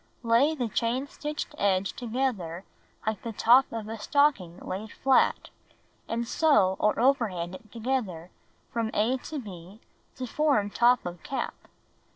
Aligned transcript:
Lay 0.23 0.55
the 0.55 0.67
chain 0.67 1.05
stitched 1.05 1.53
edge 1.59 1.93
together 1.93 2.65
like 3.05 3.21
the 3.21 3.33
top 3.33 3.71
of 3.71 3.87
a 3.87 3.99
stocking 3.99 4.57
laid 4.57 4.91
flat, 4.91 5.51
and 6.07 6.27
sew 6.27 6.75
or 6.79 6.99
overhand 6.99 7.53
it 7.53 7.71
together 7.71 8.31
from 8.71 8.89
a 8.95 9.17
to 9.17 9.37
b 9.37 9.79
to 10.15 10.25
form 10.25 10.71
top 10.71 11.05
of 11.05 11.21
cap. 11.21 11.53